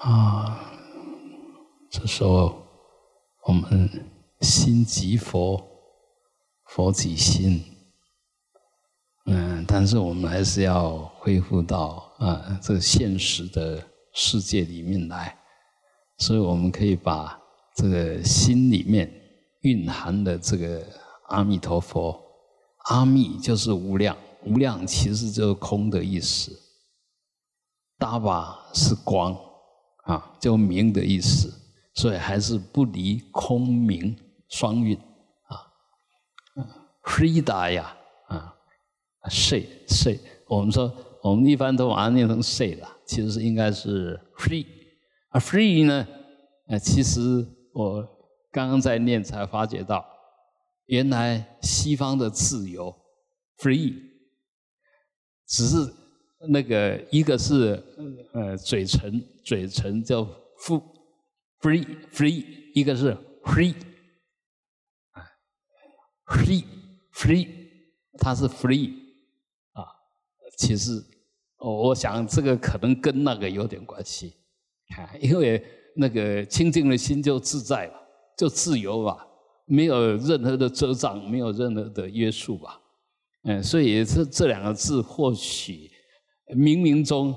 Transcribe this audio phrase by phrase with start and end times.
[0.00, 0.72] 啊，
[1.90, 2.62] 这时候
[3.44, 3.88] 我们
[4.40, 5.62] 心即佛，
[6.64, 7.62] 佛即心。
[9.26, 15.38] 嗯，但是我们还是要恢复到啊这个现实的世界里面来，
[16.16, 17.38] 所以我们可以把
[17.76, 19.12] 这个心里面
[19.60, 20.82] 蕴含的这个
[21.28, 22.18] 阿弥陀佛，
[22.86, 26.58] 阿弥就是无量，无量其实就是空的意思，
[27.98, 29.38] 大巴是光，
[30.40, 31.52] 就明的意思，
[31.94, 34.16] 所以还是不离空明
[34.48, 35.68] 双运啊，
[37.04, 37.96] 飞达呀
[38.28, 38.56] 啊。
[39.28, 40.18] 睡睡，
[40.48, 40.90] 我们说
[41.22, 44.66] 我们一般都把它念成睡了，其实是应该是 free，
[45.30, 46.08] 而 free 呢，
[46.68, 47.20] 呃，其实
[47.74, 48.02] 我
[48.50, 50.02] 刚刚在念才发觉到，
[50.86, 52.96] 原来西方的自由
[53.58, 53.94] free，
[55.46, 55.92] 只是
[56.48, 57.82] 那个一个是
[58.32, 60.22] 呃嘴唇嘴唇叫
[60.58, 60.82] f
[61.60, 63.74] free free，一个是 free，
[65.12, 65.22] 啊
[66.26, 66.64] ，free
[67.12, 67.48] free，
[68.18, 68.94] 它是 free
[69.72, 69.84] 啊。
[70.56, 71.02] 其实，
[71.58, 74.34] 我想这个可能跟那个有点关系，
[74.96, 75.62] 啊， 因为
[75.96, 77.94] 那个清净的心就自在了，
[78.38, 79.26] 就自由吧，
[79.66, 82.80] 没有任何的遮障，没有任何的约束吧，
[83.44, 85.90] 嗯，所以这这两个字或许
[86.54, 87.34] 冥冥中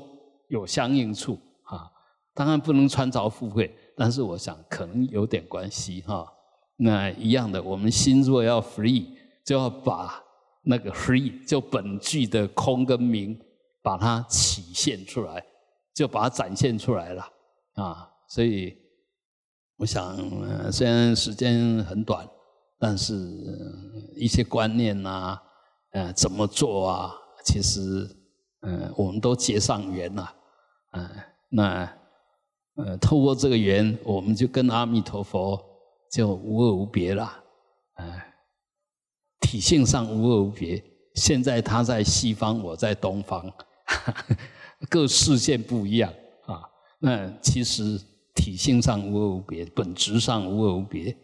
[0.47, 1.89] 有相应处啊，
[2.33, 6.31] 当然不能穿凿附会，但是我想可能有点关系哈。
[6.77, 9.07] 那一样的，我们心若要 free，
[9.45, 10.21] 就要把。
[10.65, 13.37] 那个 free 就本具的空跟明，
[13.81, 15.45] 把它体现出来，
[15.93, 17.21] 就把它展现出来了
[17.73, 18.09] 啊！
[18.29, 18.73] 所以
[19.75, 20.17] 我想，
[20.71, 22.25] 虽然时间很短，
[22.79, 23.13] 但是
[24.15, 25.37] 一些观念呐，
[25.91, 27.11] 呃，怎么做啊？
[27.43, 28.09] 其实，
[28.63, 30.33] 嗯，我们都结上缘了，
[30.93, 31.09] 嗯，
[31.49, 31.93] 那
[32.75, 35.63] 呃，透过这个缘，我们就跟阿弥陀佛
[36.11, 37.31] 就无二无别了，
[37.95, 38.29] 哎。
[39.45, 40.83] 体性上无二无别，
[41.13, 43.53] 现在他在西方，我在东方，
[44.89, 46.11] 各视线不一样
[46.47, 46.63] 啊。
[46.97, 48.01] 那其实
[48.33, 51.15] 体性上无二无别，本质上无二无别。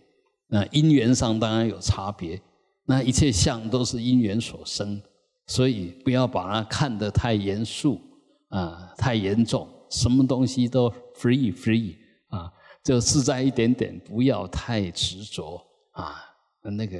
[0.47, 2.39] 那因缘上当然有差别。
[2.85, 5.01] 那一切相都是因缘所生，
[5.49, 7.99] 所以不要把它看得太严肃
[8.47, 9.67] 啊，太严重。
[9.89, 11.97] 什么东西都 free free
[12.29, 12.49] 啊，
[12.83, 15.61] 就自在一点点，不要太执着
[15.91, 16.23] 啊，
[16.61, 16.97] 那个。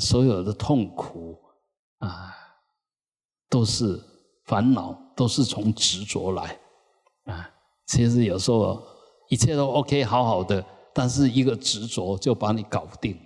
[0.00, 1.38] 所有的痛苦
[1.98, 2.34] 啊，
[3.48, 4.02] 都是
[4.46, 6.58] 烦恼，都是从执着来
[7.26, 7.48] 啊。
[7.86, 8.82] 其实有时候
[9.28, 13.16] 一切都 OK，好好的，但是一个执着就把你搞定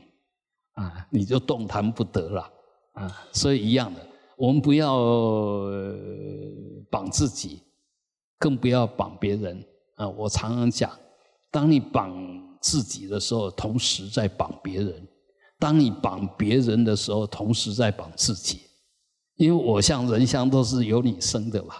[0.75, 2.53] 啊，你就动弹不得了
[2.93, 3.27] 啊。
[3.33, 4.07] 所以一样的，
[4.41, 4.99] 我们不要
[6.91, 7.61] 绑自己，
[8.39, 9.63] 更不要绑别人。
[9.97, 10.09] 啊。
[10.09, 10.91] 我常常讲，
[11.51, 12.11] 当你绑
[12.59, 15.07] 自己的时候，同时在绑别人。
[15.59, 18.61] 当你绑别人的时候，同时在绑自己，
[19.37, 21.75] 因为我相人相都是由你生的嘛，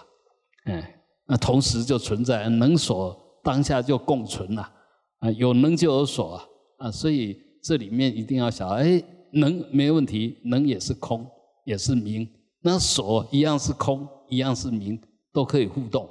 [0.65, 0.83] 嗯，
[1.25, 4.71] 那同时就存在能所当下就共存了，
[5.17, 6.45] 啊，有能就有所啊，
[6.77, 9.01] 啊，所以这里面一定要想，哎，
[9.33, 11.25] 能没问题，能也是空，
[11.65, 12.29] 也是明，
[12.61, 15.01] 那所一样是空，一样是明，
[15.33, 16.07] 都可以互动，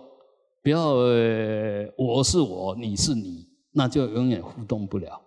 [0.63, 0.95] 不要
[1.97, 5.21] 我是我，你是你，那就永远互动不了。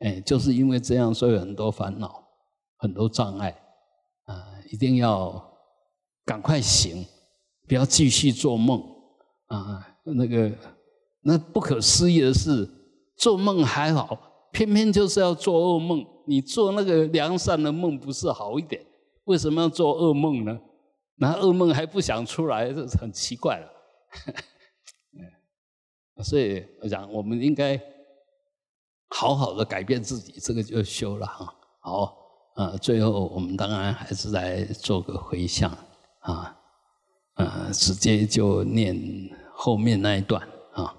[0.00, 2.22] 哎，就是因为这样，所以很多烦恼，
[2.76, 3.50] 很多障碍，
[4.24, 4.34] 啊，
[4.70, 5.42] 一定要
[6.24, 7.06] 赶快醒，
[7.68, 8.82] 不要继续做梦，
[9.46, 10.52] 啊，那个
[11.22, 12.68] 那不可思议的是，
[13.16, 14.18] 做梦还好，
[14.52, 16.04] 偏偏就是要做噩梦。
[16.28, 18.84] 你做那个良善的梦不是好一点？
[19.26, 20.58] 为什么要做噩梦呢？
[21.14, 23.70] 那噩梦还不想出来，这很奇怪了。
[26.24, 27.80] 所以我想，我们应该。
[29.08, 31.54] 好好的改变自己，这个就修了哈。
[31.78, 32.18] 好，
[32.56, 35.70] 呃，最后我们当然还是来做个回向
[36.18, 36.58] 啊，
[37.34, 39.00] 呃，直接就念
[39.54, 40.42] 后面那一段
[40.72, 40.96] 啊，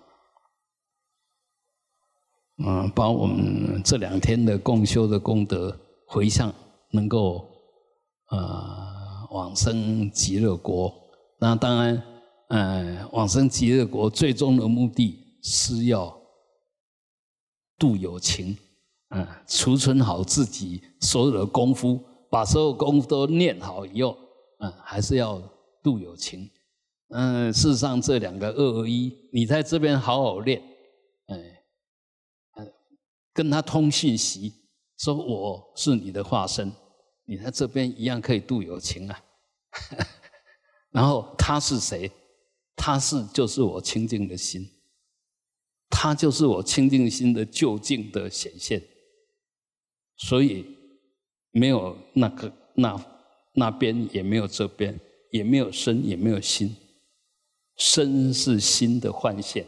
[2.66, 6.52] 嗯，把我们这两天的共修的功德回向，
[6.92, 7.46] 能够
[8.30, 10.94] 呃往生极乐国。
[11.40, 12.04] 那当然，
[12.50, 16.16] 呃，往生极乐国最终的目的是要。
[17.80, 18.58] 度有情，
[19.10, 24.18] 嗯，储存好自己所有的功夫，把所有功夫都念好以后，
[24.58, 25.40] 嗯，还是要
[25.84, 26.50] 度有情。
[27.10, 30.60] 嗯，事实上这两个二合一，你在这边好好练，
[31.28, 31.62] 哎，
[33.32, 34.52] 跟他通讯息，
[34.98, 36.72] 说我是你的化身，
[37.28, 39.24] 你在这边一样可以度有情啊。
[40.92, 42.10] 然后他是谁？
[42.76, 44.68] 他是就是我清净的心。
[45.90, 48.82] 他就是我清净心的究竟的显现。
[50.16, 50.66] 所以
[51.52, 53.06] 没有那个那
[53.54, 55.00] 那边也没有这边，
[55.32, 56.76] 也没有身也没有心，
[57.76, 59.68] 身是心的幻现。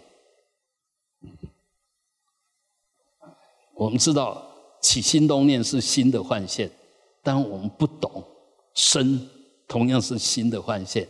[3.75, 6.69] 我们知道起心动念是心的幻现，
[7.29, 8.23] 但我们不懂
[8.73, 9.29] 身
[9.67, 11.07] 同样是心的幻现。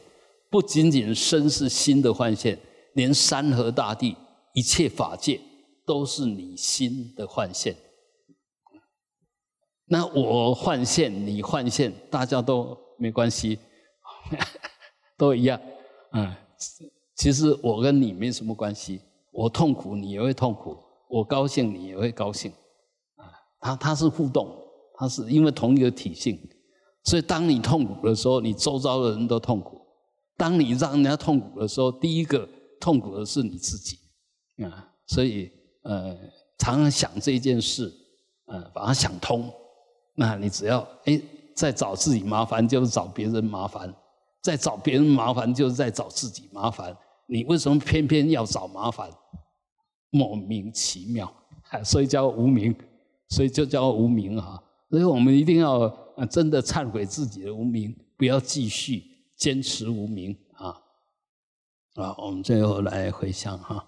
[0.50, 2.60] 不仅仅身是心的幻现，
[2.95, 4.18] 连山河大地
[4.54, 5.39] 一切法界
[5.86, 7.74] 都是你心的幻现。
[9.86, 13.57] 那我换线，你换线，大家都没关系，
[15.18, 15.57] 都一样。
[16.12, 16.36] 嗯，
[17.15, 19.00] 其实我跟你没什么关系。
[19.31, 20.75] 我痛苦，你也会痛苦；
[21.07, 22.51] 我高兴，你也会高兴。
[23.15, 23.24] 啊，
[23.62, 24.54] 它它是互动，
[25.00, 26.38] 它是因为同一个体性，
[27.06, 29.78] 所以当你痛苦的时候，你周遭的人都痛苦；
[30.36, 32.46] 当你让人家痛苦的时候，第一个
[32.81, 33.98] 痛苦的是你自己。
[34.66, 35.50] 啊，所以
[35.84, 36.13] 呃，
[36.57, 37.90] 常常想这件事，
[38.48, 39.50] 呃，把它想通。
[40.16, 41.22] 那你只要哎，
[41.56, 43.90] 在找自己麻烦，就是找别人麻烦；
[44.44, 46.94] 在找别人麻烦，就是在找自己麻烦。
[47.25, 49.10] 你为什么偏偏要找麻烦？
[50.10, 51.34] 莫名其妙，
[51.86, 52.75] 所以叫无名，
[53.30, 54.62] 所以就叫无名哈。
[54.89, 55.88] 所以我们一定要
[56.30, 59.03] 真的忏悔自己的无名，不要继续
[59.38, 60.69] 坚持无名啊！
[61.94, 63.86] 啊，我们最后来回想哈。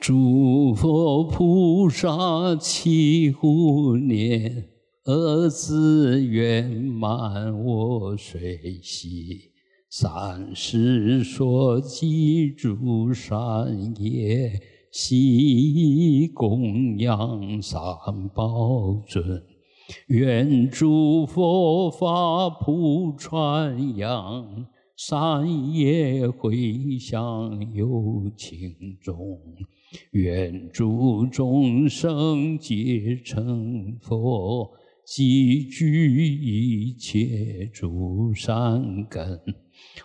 [0.00, 4.68] 诸佛菩萨起护念，
[5.04, 9.52] 儿子圆满我随喜。
[9.88, 14.60] 三世所记诸善业，
[14.98, 17.78] 悉供养三
[18.34, 19.42] 宝尊。
[20.06, 24.66] 愿诸佛法普传扬，
[24.96, 29.38] 善业回向有情众。
[30.12, 34.72] 愿诸众生皆成佛，
[35.04, 39.38] 积聚一切诸善根，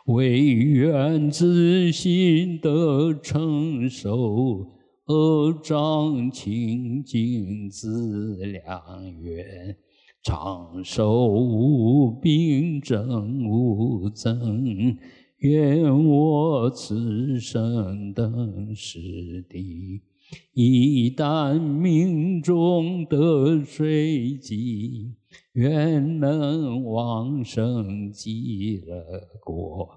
[0.08, 4.68] 唯愿自心得成熟，
[5.12, 9.76] 合掌清净自良缘，
[10.24, 14.98] 长寿无病症无增。
[15.40, 20.00] 愿我此生等时地，
[20.54, 25.14] 一旦命中得水机，
[25.52, 29.04] 愿能往生极乐
[29.44, 29.90] 国，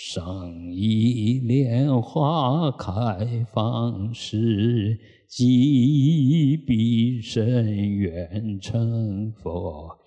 [0.00, 4.96] 生一莲花开放时，
[5.26, 9.98] 即必深愿成佛。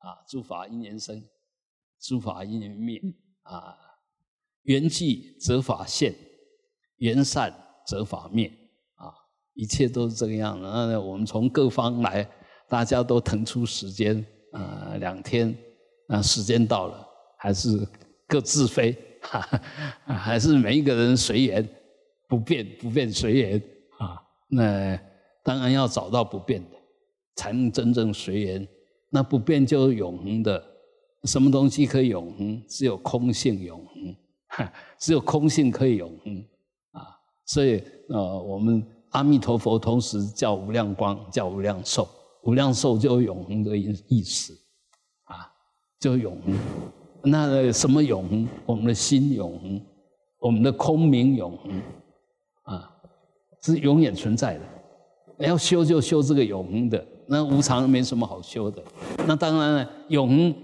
[0.00, 1.24] 啊，诸法因缘生，
[2.00, 3.00] 诸法因缘灭
[3.42, 3.74] 啊，
[4.64, 6.14] 缘寂则法现。
[6.98, 7.54] 缘散
[7.86, 8.52] 则法灭
[8.96, 9.14] 啊，
[9.54, 10.64] 一切都是这个样子。
[10.64, 12.28] 那我们从各方来，
[12.68, 15.56] 大家都腾出时间啊，两天
[16.08, 17.88] 啊，时间到了，还是
[18.26, 18.96] 各自飞，
[20.06, 21.68] 还是每一个人随缘，
[22.28, 23.62] 不变不变随缘
[23.98, 24.20] 啊。
[24.48, 24.98] 那
[25.42, 26.76] 当然要找到不变的，
[27.36, 28.68] 才能真正随缘。
[29.10, 30.62] 那不变就是永恒的，
[31.24, 32.62] 什么东西可以永恒？
[32.68, 34.68] 只有空性永恒，
[34.98, 36.44] 只有空性可以永恒
[36.92, 37.08] 啊。
[37.46, 42.06] 所以，呃，我们阿弥陀佛同时叫无量光，叫无量寿，
[42.42, 44.52] 无量寿就有永恒的意意思，
[45.24, 45.50] 啊，
[45.98, 46.58] 就永恒。
[47.22, 48.48] 那什么永恒？
[48.64, 49.80] 我们的心永恒，
[50.40, 51.82] 我们的空明永恒，
[52.62, 52.90] 啊，
[53.62, 54.60] 是永远存在的。
[55.46, 58.82] 要修就修这个永恒的，那无常没什么好修的。
[59.26, 60.54] 那当然了，永恒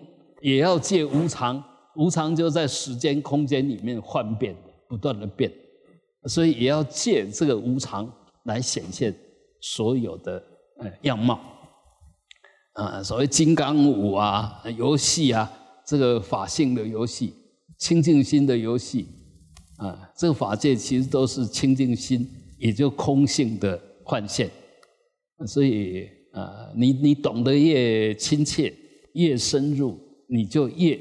[0.40, 1.62] 也要借无常，
[1.96, 4.56] 无常就在时间空间里面幻变，
[4.88, 5.52] 不断的变。
[6.26, 8.10] 所以也要借这个无常
[8.44, 9.14] 来显现
[9.60, 10.42] 所有的
[10.78, 11.38] 呃样貌。
[12.72, 15.52] 啊，所谓金刚舞啊，游戏啊，
[15.86, 17.34] 这个法性的游戏，
[17.78, 19.06] 清净心的游戏，
[19.76, 24.50] 啊，这个法界其实都是清净心，也就空性的幻现。
[25.46, 28.74] 所以啊，你你懂得越亲切、
[29.12, 29.98] 越深入，
[30.28, 30.98] 你就越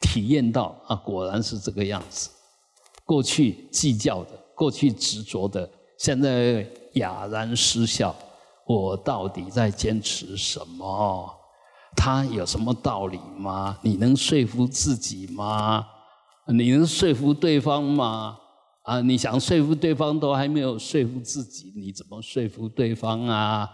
[0.00, 2.30] 体验到啊，果然是这个样子。
[3.04, 8.14] 过去计较的，过去执着的，现在哑然失笑。
[8.66, 11.30] 我到底在坚持什么？
[11.96, 13.78] 他有什么道理吗？
[13.82, 15.84] 你能说服自己吗？
[16.46, 18.38] 你能说服对方吗？
[18.82, 23.68] 啊，你想说服对方都还没有说服自己，你怎么说服对方啊？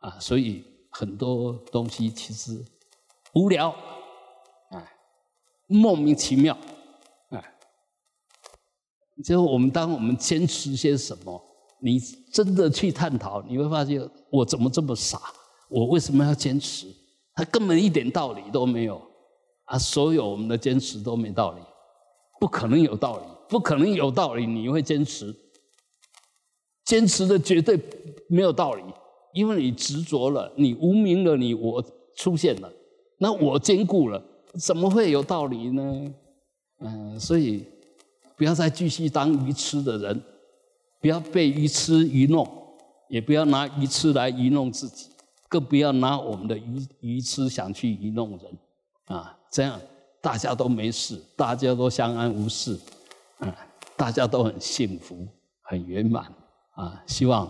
[0.00, 2.64] 啊，所以很多东西其实
[3.34, 3.68] 无聊，
[4.70, 4.88] 哎，
[5.66, 6.56] 莫名其妙，
[7.28, 7.44] 哎，
[9.22, 11.42] 就我们当我们坚持些什么？
[11.80, 12.00] 你
[12.32, 14.00] 真的去探讨，你会发现
[14.30, 15.20] 我怎么这么傻？
[15.68, 16.86] 我为什么要坚持？
[17.34, 19.00] 他根本一点道理都没有
[19.64, 19.78] 啊！
[19.78, 21.60] 所有我们的坚持都没道理，
[22.40, 24.46] 不可能有道理，不可能有道理。
[24.46, 25.34] 你会坚持？
[26.84, 27.78] 坚持的绝对
[28.28, 28.82] 没有道理，
[29.32, 31.84] 因为你执着了，你无名了，你我
[32.16, 32.70] 出现了，
[33.18, 34.22] 那我坚固了，
[34.60, 36.14] 怎么会有道理呢？
[36.80, 37.64] 嗯，所以
[38.36, 40.22] 不要再继续当愚痴的人。
[41.00, 42.48] 不要被愚痴愚弄，
[43.10, 45.10] 也不要拿愚痴来愚弄自己，
[45.54, 48.58] 更不要拿我们的愚愚痴想去愚弄人，
[49.04, 49.80] 啊，这样
[50.20, 52.76] 大家都没事，大家都相安无事，
[53.38, 53.56] 啊，
[53.96, 55.24] 大家都很幸福，
[55.62, 56.24] 很圆满，
[56.72, 57.48] 啊，希望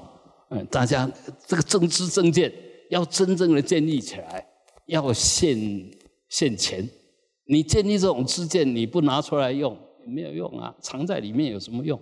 [0.50, 1.10] 嗯大家
[1.46, 2.52] 这个正知正见
[2.90, 4.46] 要真正的建立起来，
[4.84, 5.58] 要现
[6.28, 6.86] 现钱，
[7.46, 9.74] 你建立这种知见，你不拿出来用
[10.06, 11.98] 没有用啊，藏在里面有什么用？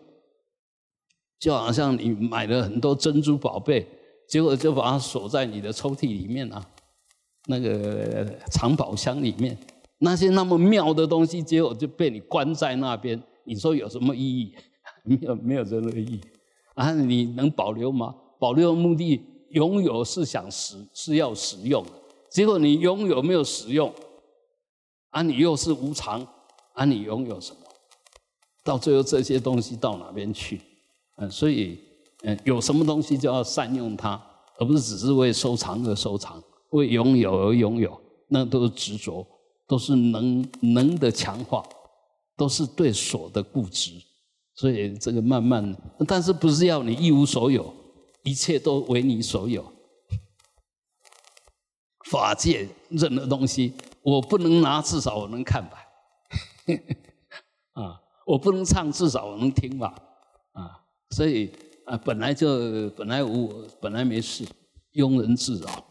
[1.38, 3.86] 就好像你买了很多珍珠宝贝，
[4.32, 6.66] 结果就把它锁在你的抽屉里面啊，
[7.48, 9.54] 那个藏宝箱里面，
[9.98, 13.22] 那些那么妙的东西，结果就被你关在那边。
[13.44, 14.54] 你说有什么意义？
[15.04, 16.18] 没有，没有这个意义。
[16.76, 18.14] 啊，你能保留吗？
[18.40, 19.20] 保留的目的，
[19.50, 21.84] 拥有是想使，是要使用。
[22.30, 23.92] 结果你拥有没有使用？
[25.10, 26.26] 啊，你又是无常，
[26.72, 27.60] 啊，你拥有什么？
[28.64, 30.58] 到最后这些东西到哪边去？
[31.16, 31.78] 嗯，所以，
[32.22, 34.20] 嗯，有什么东西就要善用它，
[34.58, 39.26] 而不是只是为收藏而收藏，为拥有而拥有，那都是执着，
[39.66, 41.64] 都是能能的强化，
[42.36, 43.92] 都是对所的固执。
[44.54, 45.76] 所以这个慢慢，
[46.06, 47.74] 但是不是要你一无所有，
[48.22, 49.64] 一切都为你所有？
[52.10, 55.78] 法界任何东西，我不能拿，至少我能看吧？
[57.72, 59.94] 啊，我不能唱，至少我能听吧？
[60.52, 60.84] 啊。
[61.10, 61.50] 所以
[61.86, 64.46] 啊，本来就本来无本来没事，
[64.94, 65.84] 庸人自扰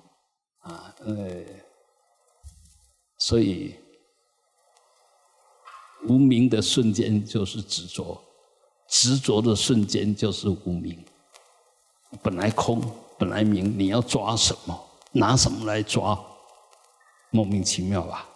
[0.60, 1.16] 啊，呃，
[3.18, 3.76] 所以
[6.08, 8.22] 无名的瞬间就是执着，
[8.88, 11.04] 执着的瞬间就是无名。
[12.24, 12.82] 本来空，
[13.18, 14.80] 本来明，你要抓什么？
[15.14, 16.20] 拿什么来抓？
[17.32, 18.28] 莫名其妙吧？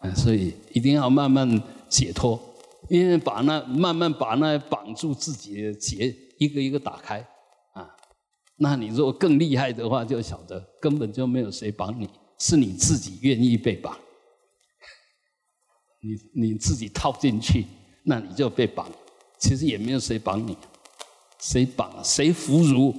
[0.00, 2.40] 啊，所以一定要慢慢解脱。
[2.88, 6.12] 因为把那慢慢把那绑住自己的结
[6.42, 7.18] 一个一个打开
[7.74, 7.88] 啊，
[8.56, 12.08] 那你如果更厉害的话，就晓得根本就没有谁绑你，
[12.38, 13.96] 是你自己愿意被绑，
[16.00, 17.66] 你你自己套进去，
[18.04, 18.86] 那你就被绑。
[19.38, 20.56] 其实也没有谁绑你，
[21.40, 22.94] 谁绑谁俘虏，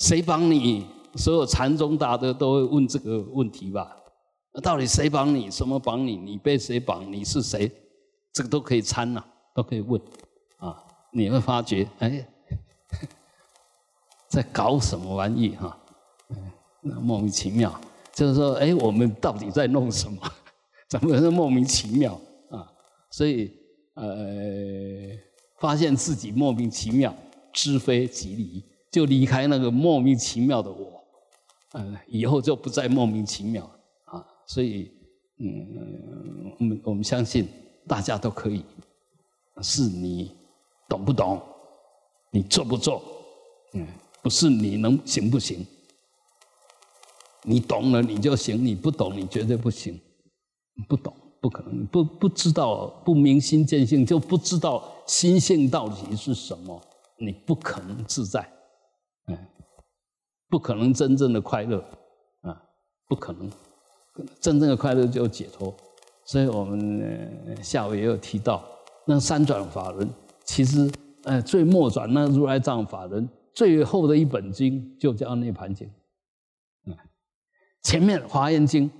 [0.00, 0.84] 谁绑你？
[1.16, 3.96] 所有禅宗大德都会问这个问题吧？
[4.62, 5.48] 到底谁绑你？
[5.48, 6.16] 什么绑你？
[6.16, 7.12] 你被谁绑？
[7.12, 7.70] 你是谁？
[8.32, 9.22] 这个都可以参呐，
[9.54, 10.00] 都可以问，
[10.56, 10.76] 啊，
[11.12, 12.26] 你会发觉，哎，
[14.34, 15.78] 在搞什么玩意哈？
[16.82, 17.80] 莫名其妙，
[18.12, 20.20] 就是说，哎，我们到底在弄什么？
[20.90, 22.66] 怎么是莫名其妙啊？
[23.10, 23.50] 所以，
[23.94, 24.04] 呃，
[25.58, 27.14] 发现自己莫名其妙，
[27.52, 31.04] 知非即离，就离开那个莫名其妙的我，
[31.74, 33.70] 嗯，以后就不再莫名其妙
[34.06, 34.26] 啊。
[34.46, 34.90] 所以，
[35.38, 37.48] 嗯，我们我们相信。
[37.86, 38.64] 大家都可以，
[39.60, 40.34] 是你
[40.88, 41.38] 懂不懂？
[42.30, 43.02] 你做不做？
[43.74, 43.86] 嗯，
[44.24, 45.66] 不是你能行不行？
[47.42, 50.00] 你懂了你就行，你不懂你绝对不行。
[50.88, 56.80] 不懂不可能，不不知道不明心见性就不知道心性到底是什么，
[57.18, 58.40] 你不可能自在，
[59.26, 59.36] 嗯，
[60.48, 61.84] 不可能真正的快乐
[62.40, 62.58] 啊，
[63.06, 63.50] 不可能，
[64.40, 65.72] 真正的快乐就解脱。
[66.24, 68.64] 所以我们下午也有提到，
[69.04, 70.08] 那三转法轮，
[70.46, 70.90] 其实
[71.24, 75.86] 呃最末转那如来藏法轮最后的一本经就叫《涅盘经》，
[76.86, 76.96] 嗯，
[77.82, 78.90] 前面《华严经》，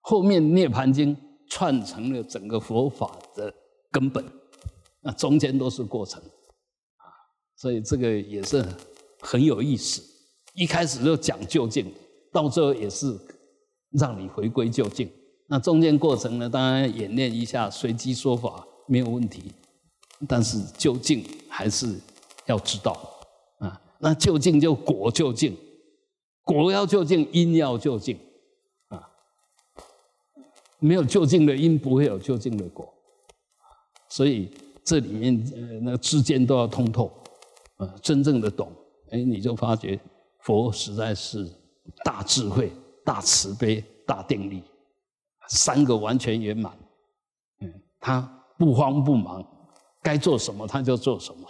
[0.00, 1.16] 后面《涅盘经》
[1.48, 3.52] 串成了整个佛法的
[3.90, 4.24] 根本，
[5.00, 6.22] 那中间都是过程，
[6.96, 7.08] 啊，
[7.56, 8.62] 所以这个也是
[9.20, 10.02] 很有意思。
[10.54, 11.92] 一开始就讲究竟，
[12.30, 13.18] 到最后也是
[13.92, 15.10] 让你回归究竟。
[15.46, 19.50] 那中间过程呢，当然演练一下，随机说法没有问题，
[20.28, 21.98] 但是究竟还是
[22.46, 23.10] 要知道。
[24.04, 25.56] 那究竟就果究竟，
[26.42, 28.18] 果要就近，因要就近
[28.88, 29.00] 啊。
[30.78, 32.92] 没有就近的因，不会有就近的果。
[34.10, 34.50] 所以
[34.84, 37.10] 这里面呃，那之间都要通透
[37.78, 38.70] 啊，真正的懂，
[39.10, 39.98] 哎，你就发觉
[40.40, 41.50] 佛实在是
[42.04, 42.70] 大智慧、
[43.06, 44.62] 大慈悲、大定力。
[45.48, 46.76] 三个完全圆满，
[47.62, 48.20] 嗯，他
[48.58, 49.42] 不慌不忙，
[50.02, 51.48] 该做什么他就做什么，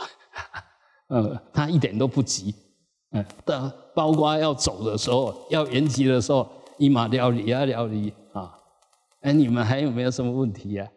[1.08, 2.54] 嗯，他一点都不急，
[3.12, 8.58] 嗯，但包括要走的时候，要延期的时候，一马料理啊料理啊，
[9.20, 10.88] 哎，你们还有没有什么问题呀？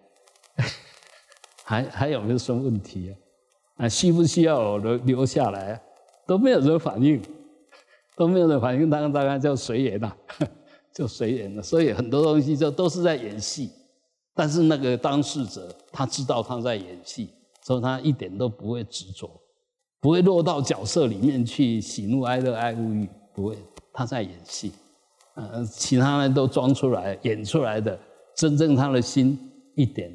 [1.63, 3.85] 还还有没有什么问题啊？
[3.85, 5.81] 啊，需不需要我留留下来？
[6.25, 7.21] 都没有人反应，
[8.15, 10.17] 都没有人反应，当然大概就随缘了。
[10.93, 13.69] 就随缘了，所以很多东西就都是在演戏，
[14.33, 17.29] 但是那个当事者他知道他在演戏，
[17.61, 19.29] 所以他一点都不会执着，
[20.07, 23.57] 不会落到角色里面去喜怒哀乐爱恶欲，不会，
[23.91, 24.71] 他在演戏，
[25.33, 27.99] 呃，其他人都装出来演出来的，
[28.33, 29.37] 真正他的心
[29.75, 30.09] 一点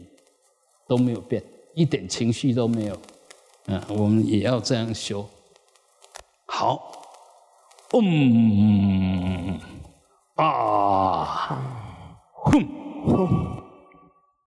[0.89, 1.45] 都没有变，
[1.75, 2.97] 一点情绪都没有，
[3.67, 5.29] 嗯，我们也要这样修，
[6.47, 6.91] 好，
[7.93, 9.61] 嗯。
[10.37, 11.61] 啊，
[12.33, 12.67] 哼
[13.09, 13.52] 哼。